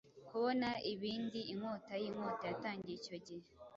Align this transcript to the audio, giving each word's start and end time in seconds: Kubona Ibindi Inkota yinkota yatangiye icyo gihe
Kubona 0.29 0.69
Ibindi 0.93 1.39
Inkota 1.51 1.93
yinkota 2.03 2.43
yatangiye 2.51 2.95
icyo 2.99 3.17
gihe 3.27 3.47